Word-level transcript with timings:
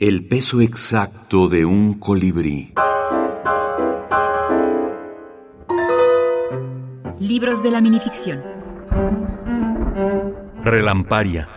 El 0.00 0.28
peso 0.28 0.60
exacto 0.60 1.48
de 1.48 1.64
un 1.64 1.94
colibrí. 1.94 2.72
Libros 7.18 7.64
de 7.64 7.70
la 7.72 7.80
minificción. 7.80 8.40
Relamparia. 10.62 11.48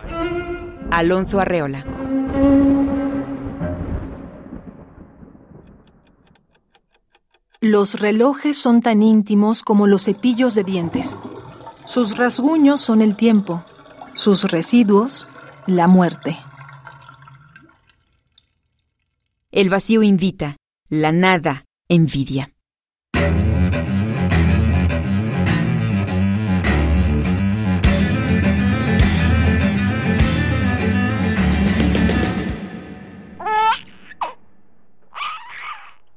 Alonso 0.90 1.38
Arreola. 1.38 1.86
Los 7.60 8.00
relojes 8.00 8.58
son 8.58 8.82
tan 8.82 9.04
íntimos 9.04 9.62
como 9.62 9.86
los 9.86 10.02
cepillos 10.02 10.56
de 10.56 10.64
dientes. 10.64 11.22
Sus 11.84 12.16
rasguños 12.18 12.80
son 12.80 13.02
el 13.02 13.14
tiempo, 13.14 13.62
sus 14.14 14.50
residuos, 14.50 15.28
la 15.68 15.86
muerte. 15.86 16.36
El 19.54 19.68
vacío 19.68 20.02
invita, 20.02 20.56
la 20.88 21.12
nada 21.12 21.66
envidia. 21.86 22.54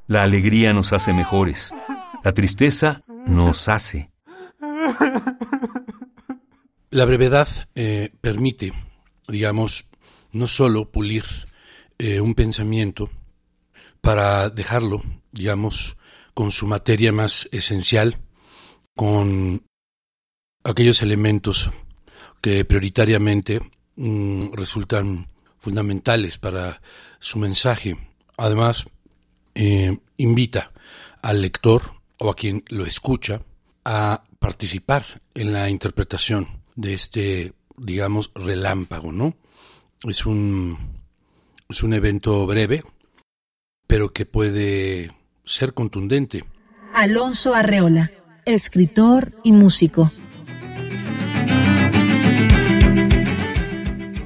La 0.08 0.24
alegría 0.24 0.72
nos 0.72 0.94
hace 0.94 1.12
mejores. 1.12 1.74
La 2.24 2.32
tristeza 2.32 3.04
nos 3.28 3.68
hace. 3.68 4.12
La 6.90 7.04
brevedad 7.04 7.50
eh, 7.76 8.14
permite, 8.22 8.72
digamos, 9.28 9.88
no 10.32 10.48
solo 10.48 10.90
pulir 10.90 11.26
eh, 11.98 12.22
un 12.22 12.34
pensamiento 12.34 13.10
para 14.02 14.50
dejarlo, 14.50 15.02
digamos, 15.32 15.98
con 16.34 16.52
su 16.52 16.68
materia 16.68 17.12
más 17.12 17.48
esencial, 17.52 18.18
con 18.96 19.64
aquellos 20.64 21.02
elementos 21.02 21.70
que 22.42 22.66
prioritariamente 22.66 23.62
mm, 23.96 24.54
resultan 24.54 25.28
fundamentales 25.60 26.38
para 26.38 26.82
su 27.20 27.40
mensaje. 27.40 27.98
Además, 28.38 28.86
eh, 29.56 29.98
invita 30.18 30.72
al 31.22 31.42
lector 31.42 31.94
o 32.20 32.30
a 32.30 32.36
quien 32.36 32.64
lo 32.68 32.86
escucha 32.86 33.42
a 33.84 34.24
participar 34.40 35.06
en 35.34 35.54
la 35.54 35.70
interpretación 35.70 36.62
de 36.76 36.94
este, 36.94 37.54
digamos, 37.78 38.32
relámpago, 38.36 39.12
¿no? 39.12 39.36
Es 40.04 40.26
un, 40.26 40.78
es 41.70 41.82
un 41.82 41.94
evento 41.94 42.46
breve, 42.46 42.84
pero 43.88 44.10
que 44.10 44.26
puede 44.26 45.12
ser 45.46 45.74
contundente. 45.74 46.44
Alonso 46.94 47.54
Arreola, 47.54 48.12
escritor 48.46 49.32
y 49.44 49.52
músico. 49.52 50.10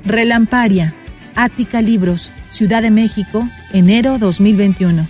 Relamparia, 0.05 0.93
Ática 1.35 1.81
Libros, 1.81 2.31
Ciudad 2.49 2.81
de 2.81 2.91
México, 2.91 3.47
enero 3.73 4.17
2021. 4.17 5.07